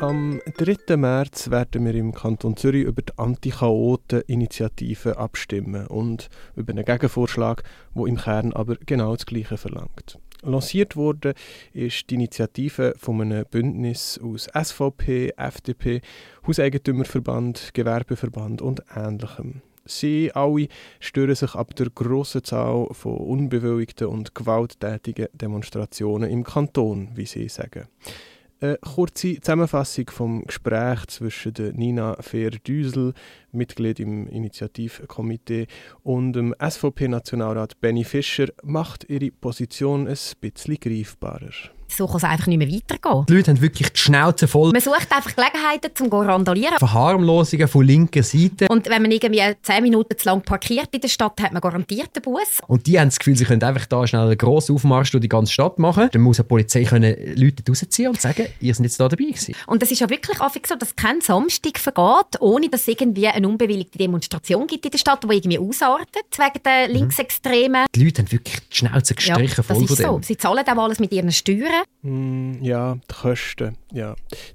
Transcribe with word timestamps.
Am 0.00 0.40
3. 0.56 0.96
März 0.96 1.50
werden 1.50 1.84
wir 1.84 1.94
im 1.94 2.14
Kanton 2.14 2.56
Zürich 2.56 2.84
über 2.84 3.02
die 3.02 3.12
Anti-Chaoten-Initiative 3.18 5.18
abstimmen 5.18 5.86
und 5.88 6.30
über 6.56 6.72
einen 6.72 6.86
Gegenvorschlag, 6.86 7.62
der 7.94 8.06
im 8.06 8.16
Kern 8.16 8.54
aber 8.54 8.76
genau 8.86 9.14
das 9.14 9.26
Gleiche 9.26 9.58
verlangt. 9.58 10.18
Lanciert 10.40 10.96
wurde 10.96 11.34
ist 11.74 12.08
die 12.08 12.14
Initiative 12.14 12.94
von 12.96 13.20
einem 13.20 13.44
Bündnis 13.50 14.18
aus 14.24 14.48
SVP, 14.54 15.34
FDP, 15.36 16.00
Hauseigentümerverband, 16.46 17.74
Gewerbeverband 17.74 18.62
und 18.62 18.82
Ähnlichem. 18.96 19.60
Sie 19.84 20.32
alle 20.32 20.68
stören 20.98 21.34
sich 21.34 21.54
ab 21.54 21.76
der 21.76 21.90
grossen 21.90 22.42
Zahl 22.42 22.86
von 22.92 23.18
unbewilligten 23.18 24.06
und 24.06 24.34
gewalttätigen 24.34 25.28
Demonstrationen 25.34 26.30
im 26.30 26.42
Kanton, 26.42 27.10
wie 27.16 27.26
sie 27.26 27.50
sagen. 27.50 27.86
Eine 28.62 28.76
kurze 28.76 29.40
Zusammenfassung 29.40 30.10
vom 30.10 30.44
Gespräch 30.44 31.06
zwischen 31.06 31.54
Nina 31.76 32.16
Fehr-Düsel, 32.20 33.14
Mitglied 33.52 34.00
im 34.00 34.26
Initiativkomitee, 34.26 35.66
und 36.02 36.32
dem 36.32 36.54
SVP-Nationalrat 36.58 37.80
Benny 37.80 38.04
Fischer 38.04 38.48
macht 38.62 39.08
ihre 39.08 39.30
Position 39.30 40.06
ein 40.08 40.18
bisschen 40.40 40.76
greifbarer. 40.80 41.50
So 41.90 42.06
kann 42.06 42.16
es 42.18 42.24
einfach 42.24 42.46
nicht 42.46 42.58
mehr 42.58 42.70
weitergehen. 42.70 43.26
Die 43.28 43.34
Leute 43.34 43.50
haben 43.50 43.60
wirklich 43.60 43.92
die 43.92 43.98
Schnauze 43.98 44.46
voll. 44.46 44.70
Man 44.70 44.80
sucht 44.80 45.08
einfach 45.10 45.34
Gelegenheiten 45.34 45.90
zum 45.94 46.08
randalieren. 46.08 46.78
Verharmlosungen 46.78 47.66
von 47.66 47.84
linker 47.84 48.22
Seite. 48.22 48.68
Und 48.68 48.88
wenn 48.88 49.02
man 49.02 49.10
irgendwie 49.10 49.42
zehn 49.62 49.82
Minuten 49.82 50.16
zu 50.16 50.28
lang 50.28 50.42
parkiert 50.42 50.88
in 50.92 51.00
der 51.00 51.08
Stadt, 51.08 51.40
hat 51.40 51.52
man 51.52 51.60
garantiert 51.60 52.10
einen 52.14 52.22
Bus. 52.22 52.60
Und 52.68 52.86
die 52.86 52.98
haben 52.98 53.08
das 53.08 53.18
Gefühl, 53.18 53.36
sie 53.36 53.44
können 53.44 53.62
einfach 53.62 53.86
da 53.86 54.06
schnell 54.06 54.22
einen 54.22 54.38
grossen 54.38 54.76
Aufmarsch 54.76 55.10
durch 55.10 55.22
die 55.22 55.28
ganze 55.28 55.52
Stadt 55.52 55.78
machen. 55.78 56.08
Dann 56.12 56.22
muss 56.22 56.36
die 56.36 56.44
Polizei 56.44 56.84
können 56.84 57.16
Leute 57.34 57.64
rausziehen 57.68 58.10
und 58.10 58.20
sagen, 58.20 58.46
ihr 58.60 58.74
seid 58.74 58.84
jetzt 58.84 59.00
da 59.00 59.08
dabei 59.08 59.24
gewesen. 59.24 59.54
Und 59.66 59.82
es 59.82 59.90
ist 59.90 60.00
ja 60.00 60.08
wirklich 60.08 60.38
so, 60.38 60.76
dass 60.76 60.94
kein 60.94 61.20
Samstag 61.20 61.78
vergeht, 61.78 62.40
ohne 62.40 62.68
dass 62.68 62.86
irgendwie 62.86 63.26
eine 63.40 63.48
unbewilligte 63.48 63.98
Demonstration 63.98 64.66
gibt 64.66 64.84
in 64.84 64.90
der 64.90 64.98
Stadt, 64.98 65.24
die 65.24 65.34
irgendwie 65.34 65.58
ausartet 65.58 66.26
wegen 66.36 66.62
der 66.64 66.88
mhm. 66.88 66.94
Linksextremen. 66.94 67.86
Die 67.94 68.04
Leute 68.04 68.22
haben 68.22 68.32
wirklich 68.32 68.60
die 68.60 68.76
Schnauze 68.76 69.14
gestrichen 69.14 69.54
ja, 69.56 69.62
voll 69.62 69.82
das 69.82 69.90
ist 69.90 70.02
so. 70.02 70.20
Sie 70.22 70.36
zahlen 70.36 70.64
auch 70.66 70.84
alles 70.84 71.00
mit 71.00 71.12
ihren 71.12 71.32
Steuern. 71.32 71.84
Mm, 72.02 72.62
ja, 72.62 72.94
die 72.94 73.14
Kosten. 73.14 73.76
Ja. 73.92 74.14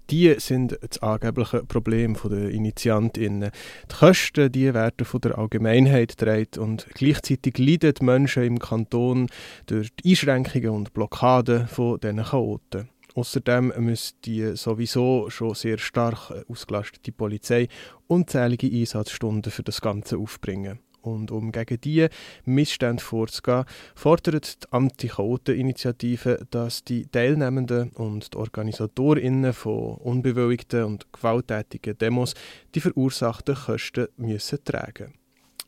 Die 0.10 0.36
sind 0.40 0.78
das 0.82 1.02
angebliche 1.02 1.64
Problem 1.64 2.18
der 2.24 2.50
Initiantinnen. 2.50 3.52
Die 3.92 3.96
Kosten 3.96 4.52
die 4.52 4.74
werden 4.74 5.06
von 5.06 5.22
der 5.22 5.38
Allgemeinheit 5.38 6.18
getragen 6.18 6.48
und 6.60 6.88
gleichzeitig 6.94 7.58
leiden 7.58 7.94
die 7.94 8.06
Menschen 8.06 8.44
im 8.44 8.60
Kanton 8.60 9.28
durch 9.66 9.90
die 9.96 10.12
Einschränkungen 10.12 10.70
und 10.70 10.94
Blockaden 10.94 11.68
von 11.68 12.00
diesen 12.00 12.24
Chaoten. 12.24 12.90
Außerdem 13.16 13.72
müsste 13.78 14.18
die 14.26 14.56
sowieso 14.58 15.30
schon 15.30 15.56
sehr 15.56 15.78
stark 15.78 16.32
ausgelastete 16.50 17.14
Polizei 17.14 17.70
unzählige 18.08 18.68
Einsatzstunden 18.68 19.52
für 19.52 19.64
das 19.64 19.80
Ganze 19.80 20.18
aufbringen. 20.18 20.80
Und 21.02 21.32
um 21.32 21.52
gegen 21.52 21.80
diese 21.80 22.10
Missstände 22.44 23.02
vorzugehen, 23.02 23.66
fordert 23.94 24.64
die 24.64 24.68
Anti-Chaoten-Initiative, 24.72 26.46
dass 26.50 26.84
die 26.84 27.06
Teilnehmenden 27.08 27.92
und 27.92 28.34
die 28.34 28.38
OrganisatorInnen 28.38 29.54
von 29.54 29.96
unbewilligten 29.96 30.84
und 30.84 31.14
gewalttätigen 31.14 31.98
Demos 31.98 32.34
die 32.74 32.82
verursachten 32.82 33.56
Kosten 33.56 34.08
müssen 34.18 34.64
tragen 34.64 35.14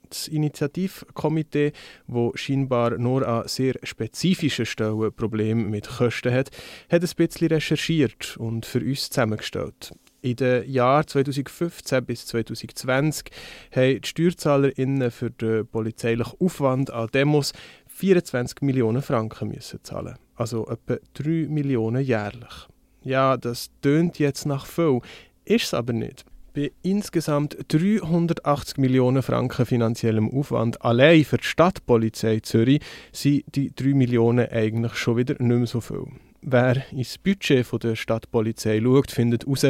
das 0.09 0.27
Initiativkomitee, 0.27 1.73
wo 2.07 2.31
scheinbar 2.35 2.97
nur 2.97 3.27
an 3.27 3.47
sehr 3.47 3.75
spezifischen 3.83 4.65
Stellen 4.65 5.11
Probleme 5.13 5.63
mit 5.63 5.87
Kosten 5.87 6.33
hat, 6.33 6.49
hat 6.89 7.03
ein 7.03 7.09
bisschen 7.15 7.47
recherchiert 7.47 8.37
und 8.37 8.65
für 8.65 8.79
uns 8.79 9.09
zusammengestellt. 9.09 9.93
In 10.21 10.35
den 10.35 10.69
Jahren 10.69 11.07
2015 11.07 12.05
bis 12.05 12.25
2020 12.25 13.29
haben 13.75 14.01
die 14.01 14.07
SteuerzahlerInnen 14.07 15.11
für 15.11 15.29
den 15.29 15.67
polizeilichen 15.67 16.39
Aufwand 16.39 16.91
an 16.91 17.07
Demos 17.13 17.53
24 17.87 18.61
Millionen 18.61 19.01
Franken 19.01 19.49
müssen 19.49 19.83
zahlen. 19.83 20.17
Also 20.35 20.67
etwa 20.67 20.97
3 21.13 21.47
Millionen 21.49 22.03
jährlich. 22.03 22.67
Ja, 23.03 23.37
das 23.37 23.69
tönt 23.81 24.19
jetzt 24.19 24.45
nach 24.45 24.65
viel, 24.65 25.01
ist 25.45 25.65
es 25.65 25.73
aber 25.73 25.93
nicht. 25.93 26.25
Bei 26.57 26.71
insgesamt 26.81 27.55
380 27.67 28.79
Millionen 28.79 29.21
Franken 29.21 29.63
finanziellem 29.63 30.27
Aufwand 30.31 30.81
allein 30.81 31.23
für 31.23 31.37
die 31.37 31.43
Stadtpolizei 31.43 32.39
Zürich 32.39 32.81
sind 33.11 33.43
die 33.53 33.71
3 33.75 33.93
Millionen 33.93 34.49
eigentlich 34.49 34.95
schon 34.95 35.17
wieder 35.17 35.35
nicht 35.37 35.55
mehr 35.55 35.67
so 35.67 35.81
viel. 35.81 36.07
Wer 36.41 36.91
ins 36.91 37.19
Budget 37.19 37.67
der 37.83 37.95
Stadtpolizei 37.95 38.81
schaut, 38.81 39.11
findet 39.11 39.45
heraus, 39.45 39.67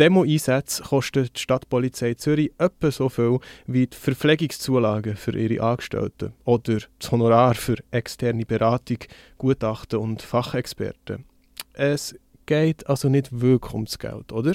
Demo-Einsätze 0.00 0.82
kosten 0.82 1.28
die 1.32 1.40
Stadtpolizei 1.40 2.14
Zürich 2.14 2.50
etwa 2.58 2.90
so 2.90 3.08
viel 3.08 3.38
wie 3.68 3.86
die 3.86 3.96
Verpflegungszulagen 3.96 5.14
für 5.14 5.38
ihre 5.38 5.62
Angestellten 5.62 6.32
oder 6.44 6.80
das 6.98 7.12
Honorar 7.12 7.54
für 7.54 7.76
externe 7.92 8.44
Beratung, 8.44 8.98
Gutachten 9.36 10.00
und 10.00 10.22
Fachexperten. 10.22 11.26
Es 11.74 12.16
geht 12.44 12.88
also 12.88 13.08
nicht 13.08 13.40
wirklich 13.40 13.72
ums 13.72 14.00
Geld, 14.00 14.32
oder? 14.32 14.54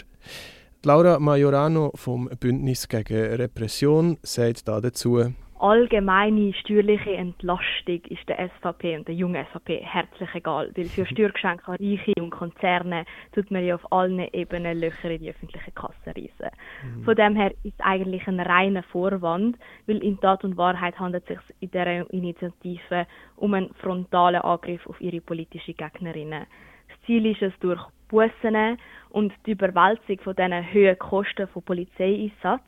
Laura 0.85 1.17
Majorano 1.17 1.91
vom 1.95 2.29
Bündnis 2.41 2.89
gegen 2.89 3.35
Repression 3.35 4.17
sagt 4.21 4.67
dazu, 4.67 5.33
allgemeine 5.57 6.53
steuerliche 6.55 7.11
Entlastung 7.11 8.01
ist 8.09 8.27
der 8.27 8.49
SVP 8.49 8.97
und 8.97 9.07
der 9.07 9.15
jungen 9.15 9.45
SVP 9.45 9.79
herzlich 9.81 10.29
egal, 10.35 10.69
weil 10.75 10.85
für 10.85 11.05
Steuergeschenke 11.05 11.69
an 11.69 11.77
Reiche 11.79 12.11
und 12.19 12.31
Konzerne 12.31 13.05
tut 13.33 13.49
man 13.49 13.65
ja 13.65 13.75
auf 13.75 13.91
allen 13.93 14.19
Ebenen 14.33 14.77
Löcher 14.77 15.09
in 15.09 15.21
die 15.21 15.29
öffentliche 15.29 15.71
Kasse 15.71 15.93
reisen. 16.07 16.51
Mhm. 16.83 17.03
Von 17.05 17.15
dem 17.15 17.37
her 17.37 17.51
ist 17.63 17.75
es 17.79 17.85
eigentlich 17.85 18.27
ein 18.27 18.41
reiner 18.41 18.83
Vorwand, 18.83 19.57
weil 19.87 20.03
in 20.03 20.19
Tat 20.19 20.43
und 20.43 20.57
Wahrheit 20.57 20.99
handelt 20.99 21.23
es 21.29 21.37
sich 21.37 21.55
in 21.61 21.71
dieser 21.71 22.11
Initiative 22.11 23.07
um 23.37 23.53
einen 23.53 23.73
frontalen 23.75 24.41
Angriff 24.41 24.85
auf 24.85 24.99
ihre 24.99 25.21
politischen 25.21 25.77
Gegnerinnen. 25.77 26.45
Das 26.89 26.97
Ziel 27.05 27.25
ist 27.25 27.41
es, 27.41 27.53
durch 27.61 27.81
Bussen 28.13 28.77
und 29.09 29.33
die 29.47 29.53
Überwälzung 29.53 30.19
von 30.23 30.35
diesen 30.35 30.71
hohen 30.71 30.99
Kosten 30.99 31.47
von 31.47 31.63
Polizeieinsatz 31.63 32.61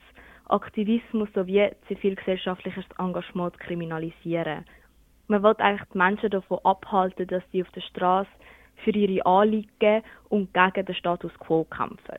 Aktivismus 0.47 1.29
sowie 1.35 1.69
zivilgesellschaftliches 1.88 2.85
Engagement 2.97 3.59
kriminalisieren. 3.59 4.66
Man 5.28 5.44
will 5.44 5.53
eigentlich 5.59 5.88
die 5.94 5.97
Menschen 6.00 6.31
davon 6.31 6.59
abhalten, 6.63 7.28
dass 7.28 7.44
sie 7.51 7.61
auf 7.61 7.69
der 7.72 7.81
Straße 7.81 8.29
für 8.83 8.89
ihre 8.89 9.23
Anliegen 9.25 10.01
und 10.29 10.51
gegen 10.51 10.85
den 10.85 10.95
Status 10.95 11.31
quo 11.39 11.63
kämpfen. 11.66 12.17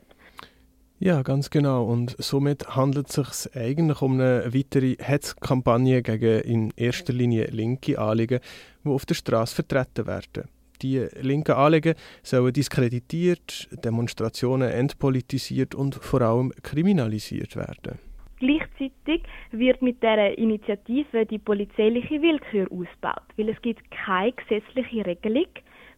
Ja, 1.01 1.23
ganz 1.23 1.51
genau. 1.51 1.85
Und 1.85 2.15
somit 2.19 2.77
handelt 2.77 3.09
es 3.09 3.15
sich 3.15 3.57
eigentlich 3.57 4.03
um 4.03 4.15
eine 4.15 4.55
weitere 4.55 4.97
Hetzkampagne 5.01 6.03
gegen 6.03 6.43
in 6.43 6.73
erster 6.77 7.13
Linie 7.13 7.47
linke 7.47 7.99
Anliegen, 7.99 8.39
die 8.85 8.89
auf 8.89 9.05
der 9.05 9.15
Straße 9.15 9.57
vertreten 9.57 10.07
werden. 10.07 10.56
Die 10.83 11.07
linken 11.21 11.53
Anliegen 11.53 11.95
sollen 12.23 12.53
diskreditiert, 12.53 13.69
Demonstrationen 13.85 14.71
entpolitisiert 14.71 15.75
und 15.75 15.95
vor 15.95 16.21
allem 16.23 16.53
kriminalisiert 16.63 17.57
werden. 17.57 17.99
Gleichzeitig 18.39 19.23
wird 19.51 19.81
mit 19.81 20.03
der 20.03 20.37
Initiative 20.37 21.25
die 21.25 21.39
polizeiliche 21.39 22.21
Willkür 22.21 22.65
ausgebaut, 22.71 23.25
weil 23.37 23.49
es 23.49 23.63
gibt 23.63 23.91
keine 23.91 24.33
gesetzliche 24.33 25.07
Regelung, 25.07 25.49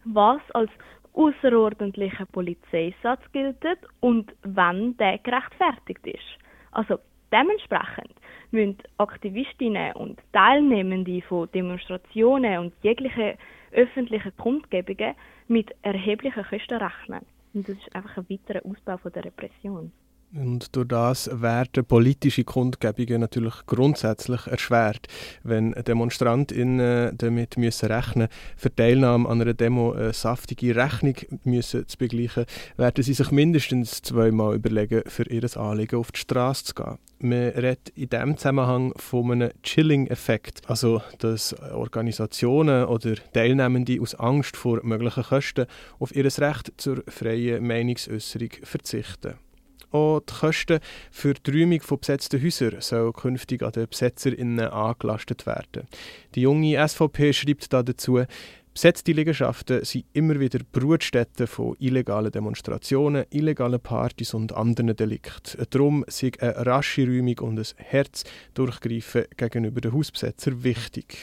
was 0.05 0.39
als 0.53 0.71
außerordentlicher 1.13 2.25
Polizeisatz 2.27 3.19
gilt 3.33 3.57
und 3.99 4.33
wann 4.43 4.95
der 4.97 5.17
gerechtfertigt 5.17 6.05
ist. 6.07 6.37
Also 6.71 6.99
dementsprechend 7.31 8.13
müssen 8.51 8.77
Aktivistinnen 8.97 9.93
und 9.93 10.19
Teilnehmende 10.31 11.21
von 11.23 11.49
Demonstrationen 11.51 12.59
und 12.59 12.73
jeglichen 12.83 13.33
öffentlichen 13.71 14.35
Kundgebungen 14.37 15.15
mit 15.47 15.73
erheblichen 15.81 16.43
Kosten 16.43 16.77
rechnen. 16.77 17.25
Und 17.53 17.67
das 17.67 17.77
ist 17.77 17.95
einfach 17.95 18.17
ein 18.17 18.29
weiterer 18.29 18.65
Ausbau 18.65 18.97
von 18.97 19.11
der 19.11 19.25
Repression. 19.25 19.91
Und 20.31 20.75
durch 20.75 20.87
das 20.87 21.29
werden 21.41 21.85
politische 21.85 22.43
Kundgebungen 22.43 23.21
natürlich 23.21 23.65
grundsätzlich 23.65 24.45
erschwert. 24.45 25.07
Wenn 25.41 25.71
DemonstrantInnen 25.71 27.17
damit 27.17 27.57
müssen 27.57 27.91
rechnen 27.91 28.27
für 28.55 28.73
Teilnahme 28.73 29.27
an 29.27 29.41
einer 29.41 29.55
Demo 29.55 29.93
eine 29.93 30.13
saftige 30.13 30.75
Rechnung 30.75 31.15
müssen 31.45 31.87
zu 31.87 31.97
begleichen, 31.97 32.45
werden 32.77 33.03
sie 33.03 33.13
sich 33.13 33.31
mindestens 33.31 34.03
zweimal 34.03 34.55
überlegen, 34.55 35.01
für 35.07 35.27
ihr 35.27 35.57
Anliegen 35.57 35.99
auf 35.99 36.11
die 36.11 36.19
Straße 36.19 36.65
zu 36.65 36.75
gehen. 36.75 36.99
Man 37.21 37.49
redet 37.49 37.89
in 37.95 38.09
diesem 38.09 38.37
Zusammenhang 38.37 38.93
von 38.97 39.31
einem 39.31 39.51
Chilling-Effekt, 39.63 40.61
also 40.69 41.01
dass 41.17 41.53
Organisationen 41.73 42.85
oder 42.85 43.15
Teilnehmende 43.33 43.99
aus 43.99 44.13
Angst 44.13 44.55
vor 44.55 44.79
möglichen 44.83 45.23
Kosten 45.23 45.65
auf 45.97 46.15
ihr 46.15 46.25
Recht 46.25 46.71
zur 46.77 47.03
freien 47.07 47.65
Meinungsäußerung 47.65 48.51
verzichten. 48.61 49.48
Auch 49.91 50.19
die 50.21 50.33
Kosten 50.33 50.79
für 51.11 51.33
die 51.33 51.61
Räumung 51.61 51.81
von 51.81 51.99
besetzten 51.99 52.43
Häusern 52.43 52.81
sollen 52.81 53.13
künftig 53.13 53.63
an 53.63 53.71
den 53.71 53.87
BesetzerInnen 53.87 54.67
angelastet 54.67 55.45
werden. 55.45 55.87
Die 56.35 56.41
junge 56.41 56.87
SVP 56.87 57.33
schreibt 57.33 57.73
dazu, 57.73 58.23
Besetzte 58.71 59.11
Liegenschaften 59.11 59.83
sind 59.83 60.05
immer 60.13 60.39
wieder 60.39 60.59
Brutstätten 60.71 61.47
von 61.47 61.75
illegalen 61.79 62.31
Demonstrationen, 62.31 63.25
illegalen 63.29 63.81
Partys 63.81 64.33
und 64.33 64.53
anderen 64.53 64.95
Delikten. 64.95 65.65
Darum 65.71 66.05
sind 66.07 66.41
eine 66.41 66.65
rasche 66.65 67.05
Räumung 67.05 67.39
und 67.39 67.59
ein 67.59 67.65
Herz 67.77 68.23
durchgreifen 68.53 69.25
gegenüber 69.35 69.81
den 69.81 69.91
Hausbesetzern 69.91 70.63
wichtig. 70.63 71.17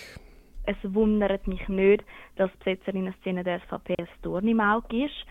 Es 0.65 0.77
wundert 0.83 1.47
mich 1.47 1.67
nicht, 1.69 2.05
dass 2.35 2.51
die 2.51 2.59
Besetzerinnen-Szene 2.59 3.45
der 3.45 3.61
SVP 3.61 3.95
ein 3.97 4.09
Dorn 4.21 4.49
im 4.49 4.61
Auge 4.61 5.07
ist. 5.07 5.25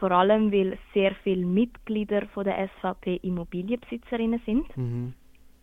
Vor 0.00 0.10
allem, 0.12 0.50
weil 0.50 0.78
sehr 0.94 1.14
viele 1.22 1.44
Mitglieder 1.44 2.26
von 2.28 2.44
der 2.44 2.68
SVP 2.68 3.20
Immobilienbesitzerinnen 3.22 4.40
sind. 4.46 4.76
Mhm. 4.76 5.12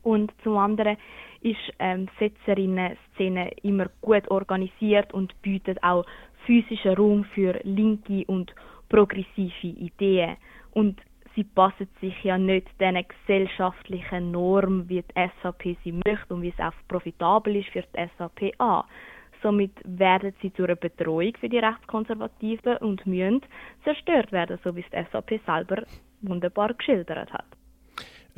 Und 0.04 0.32
zum 0.44 0.58
anderen 0.58 0.96
ist 1.42 1.58
ähm, 1.80 2.08
Setzerinnen-Szene 2.20 3.52
immer 3.64 3.88
gut 4.00 4.30
organisiert 4.30 5.12
und 5.12 5.34
bietet 5.42 5.84
auch 5.84 6.06
physischen 6.46 6.94
Raum 6.94 7.26
für 7.34 7.60
linke 7.64 8.24
und 8.28 8.54
progressive 8.90 9.68
Ideen. 9.68 10.38
Und 10.72 11.02
sie 11.36 11.44
passen 11.44 11.90
sich 12.00 12.24
ja 12.24 12.38
nicht 12.38 12.68
den 12.80 13.04
gesellschaftlichen 13.08 14.32
Normen, 14.32 14.88
wie 14.88 15.02
die 15.02 15.30
SVP 15.42 15.78
sie 15.84 15.94
möchte 16.06 16.34
und 16.34 16.44
wie 16.44 16.54
es 16.56 16.60
auch 16.60 16.74
profitabel 16.88 17.56
ist 17.56 17.70
für 17.70 17.82
die 17.82 18.08
SVP 18.16 18.54
an. 18.60 18.84
Somit 19.42 19.72
werden 19.84 20.34
sie 20.42 20.54
zu 20.54 20.64
einer 20.64 20.76
Betreuung 20.76 21.34
für 21.40 21.50
die 21.50 21.60
Rechtskonservativen 21.60 22.78
und 22.78 23.06
müssen 23.06 23.42
zerstört 23.84 24.32
werden, 24.32 24.60
so 24.64 24.76
wie 24.76 24.82
es 24.82 24.90
die 24.90 25.04
SVP 25.04 25.40
selber 25.46 25.84
wunderbar 26.22 26.74
geschildert 26.74 27.32
hat. 27.32 27.57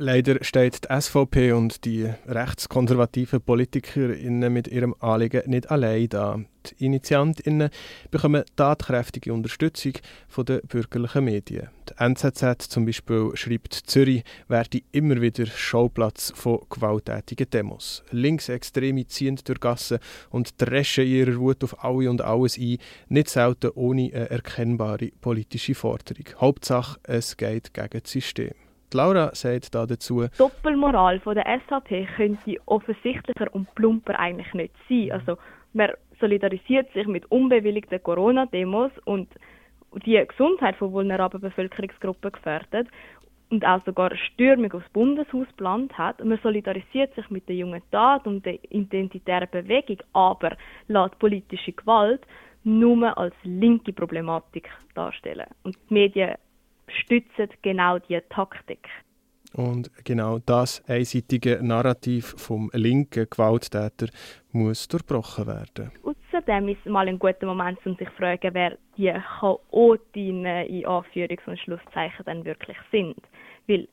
Leider 0.02 0.42
steht 0.42 0.84
die 0.84 0.98
SVP 0.98 1.52
und 1.52 1.84
die 1.84 2.08
rechtskonservativen 2.26 3.42
PolitikerInnen 3.42 4.50
mit 4.50 4.66
ihrem 4.66 4.94
Anliegen 4.98 5.42
nicht 5.44 5.70
allein 5.70 6.08
da. 6.08 6.40
Die 6.64 6.86
InitiantInnen 6.86 7.68
bekommen 8.10 8.44
tatkräftige 8.56 9.34
Unterstützung 9.34 9.92
von 10.26 10.46
den 10.46 10.62
bürgerlichen 10.62 11.26
Medien. 11.26 11.68
Die 11.90 12.02
NZZ 12.02 12.70
zum 12.70 12.86
Beispiel 12.86 13.32
schreibt, 13.34 13.74
Zürich 13.74 14.24
werde 14.48 14.80
immer 14.90 15.20
wieder 15.20 15.44
Schauplatz 15.44 16.32
von 16.34 16.60
gewalttätigen 16.70 17.50
Demos. 17.50 18.02
Linksextreme 18.10 19.06
ziehen 19.06 19.38
durch 19.44 19.60
Gassen 19.60 19.98
und 20.30 20.54
dreschen 20.56 21.04
ihrer 21.04 21.36
Wut 21.36 21.62
auf 21.62 21.84
alle 21.84 22.08
und 22.08 22.22
alles 22.22 22.56
ein, 22.56 22.78
nicht 23.10 23.28
selten 23.28 23.72
ohne 23.74 24.10
eine 24.14 24.30
erkennbare 24.30 25.10
politische 25.20 25.74
Forderung. 25.74 26.24
Hauptsache, 26.40 26.98
es 27.02 27.36
geht 27.36 27.74
gegen 27.74 28.00
das 28.02 28.10
System. 28.10 28.54
Laura 28.94 29.34
sagt 29.34 29.74
da 29.74 29.86
dazu. 29.86 30.22
Die 30.22 30.38
Doppelmoral 30.38 31.20
von 31.20 31.34
der 31.34 31.46
SVP 31.60 32.06
könnte 32.16 32.56
offensichtlicher 32.66 33.52
und 33.54 33.74
plumper 33.74 34.18
eigentlich 34.18 34.52
nicht 34.54 34.74
sein. 34.88 35.12
Also 35.12 35.36
man 35.72 35.90
solidarisiert 36.20 36.92
sich 36.92 37.06
mit 37.06 37.30
unbewilligten 37.30 38.02
Corona-Demos 38.02 38.92
und 39.04 39.28
die 40.04 40.22
Gesundheit 40.26 40.76
von 40.76 40.92
vulnerablen 40.92 41.40
Bevölkerungsgruppen 41.40 42.32
gefährdet 42.32 42.88
und 43.50 43.64
auch 43.66 43.84
sogar 43.84 44.14
Stürmung 44.16 44.72
aufs 44.72 44.88
Bundeshaus 44.90 45.46
geplant 45.48 45.96
hat. 45.98 46.24
Man 46.24 46.38
solidarisiert 46.42 47.14
sich 47.14 47.28
mit 47.30 47.48
der 47.48 47.56
jungen 47.56 47.82
Tat 47.90 48.26
und 48.26 48.46
der 48.46 48.58
identitären 48.72 49.48
Bewegung, 49.50 49.98
aber 50.12 50.56
lässt 50.88 51.18
politische 51.18 51.72
Gewalt 51.72 52.22
nur 52.62 53.16
als 53.18 53.34
linke 53.42 53.92
Problematik 53.92 54.68
darstellen. 54.94 55.46
Und 55.64 55.76
die 55.88 55.94
Medien 55.94 56.34
stützen 56.90 57.48
genau 57.62 57.98
diese 57.98 58.26
Taktik. 58.28 58.88
Und 59.52 59.90
genau 60.04 60.38
das 60.38 60.82
einseitige 60.88 61.58
Narrativ 61.60 62.34
vom 62.36 62.70
linken 62.72 63.26
Gewalttäter 63.28 64.06
muss 64.52 64.86
durchbrochen 64.86 65.46
werden. 65.46 65.90
Außerdem 66.04 66.68
ist 66.68 66.78
es 66.84 66.92
mal 66.92 67.08
ein 67.08 67.18
guter 67.18 67.46
Moment, 67.46 67.84
um 67.84 67.96
sich 67.96 68.08
zu 68.10 68.14
fragen, 68.14 68.54
wer 68.54 68.78
die 68.96 69.12
Chaotinnen 69.40 70.66
in 70.66 70.86
Anführungs- 70.86 71.48
und 71.48 71.58
Schlusszeichen 71.58 72.24
dann 72.26 72.44
wirklich 72.44 72.76
sind. 72.92 73.18
Weil 73.66 73.88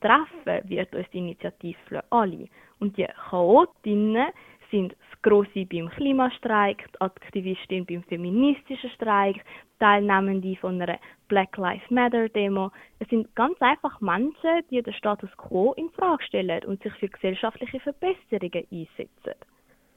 treffen 0.00 0.68
wird 0.68 0.94
uns 0.94 1.06
die 1.12 1.18
Initiative 1.18 2.04
alle. 2.10 2.46
Und 2.78 2.96
die 2.96 3.06
Chaotinnen 3.30 4.28
sind 4.70 4.92
das 4.92 5.22
Grosse 5.22 5.66
beim 5.66 5.88
Klimastreik, 5.90 6.88
die 6.92 7.00
Aktivistin 7.00 7.84
beim 7.84 8.04
feministischen 8.04 8.90
Streik, 8.90 9.44
Teilnehmende 9.80 10.56
von 10.56 10.80
einer 10.80 10.98
Black 11.30 11.56
Lives 11.56 11.88
Matter 11.90 12.28
Demo. 12.28 12.70
Es 12.98 13.08
sind 13.08 13.34
ganz 13.36 13.56
einfach 13.60 14.00
Menschen, 14.00 14.62
die 14.70 14.82
den 14.82 14.92
Status 14.92 15.30
quo 15.38 15.72
in 15.74 15.88
Frage 15.90 16.22
stellen 16.24 16.64
und 16.64 16.82
sich 16.82 16.92
für 16.94 17.08
gesellschaftliche 17.08 17.80
Verbesserungen 17.80 18.66
einsetzen. 18.70 19.38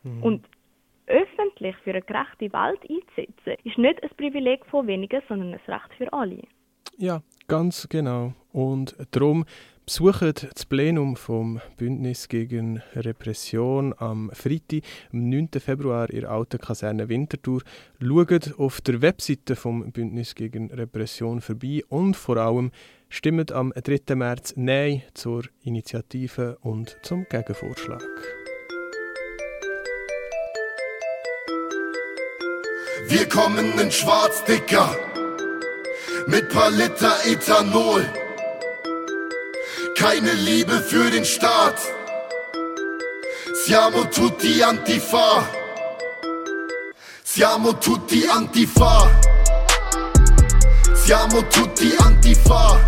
Mhm. 0.03 0.23
Und 0.23 0.45
öffentlich 1.07 1.75
für 1.83 1.89
eine 1.89 2.01
gerechte 2.01 2.53
Welt 2.53 2.79
einzusetzen, 2.89 3.57
ist 3.65 3.77
nicht 3.77 4.01
ein 4.01 4.09
Privileg 4.15 4.65
von 4.67 4.87
wenigen, 4.87 5.21
sondern 5.27 5.53
ein 5.53 5.59
Recht 5.67 5.93
für 5.97 6.13
alle. 6.13 6.43
Ja, 6.97 7.21
ganz 7.47 7.89
genau. 7.89 8.33
Und 8.53 8.95
darum 9.11 9.45
Besucht 9.85 10.47
das 10.55 10.65
Plenum 10.65 11.17
vom 11.17 11.59
Bündnis 11.75 12.29
gegen 12.29 12.81
Repression 12.95 13.93
am 13.97 14.31
Freitag, 14.33 14.81
am 15.11 15.27
9. 15.29 15.49
Februar 15.59 16.09
in 16.09 16.21
der 16.21 16.31
alten 16.31 16.57
Kaserne 16.57 17.09
Winterthur. 17.09 17.61
Schaut 18.01 18.57
auf 18.57 18.79
der 18.79 19.01
Webseite 19.01 19.57
vom 19.57 19.91
Bündnis 19.91 20.35
gegen 20.35 20.71
Repression 20.71 21.41
vorbei 21.41 21.83
und 21.89 22.15
vor 22.15 22.37
allem 22.37 22.71
stimmt 23.09 23.51
am 23.51 23.73
3. 23.75 24.15
März 24.15 24.53
Nein 24.55 25.03
zur 25.15 25.43
Initiative 25.63 26.57
und 26.61 26.95
zum 27.03 27.25
Gegenvorschlag. 27.29 28.01
Wir 33.09 33.27
kommen 33.27 33.77
in 33.79 33.91
Schwarz, 33.91 34.45
Dicker, 34.45 34.95
mit 36.27 36.47
paar 36.47 36.71
Liter 36.71 37.17
Ethanol 37.25 38.22
keine 39.95 40.33
Liebe 40.33 40.79
für 40.81 41.09
den 41.09 41.25
Staat. 41.25 41.79
Siamo 43.65 44.03
tutti 44.05 44.61
Antifa. 44.61 45.47
Siamo 47.23 47.73
tutti 47.79 48.25
Antifa. 48.27 49.09
Siamo 50.93 51.41
tutti 51.47 51.93
Antifa. 51.97 52.79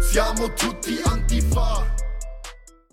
Siamo 0.00 0.52
tutti 0.54 1.00
Antifa. 1.04 1.99